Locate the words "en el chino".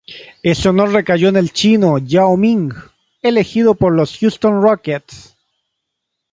1.29-1.99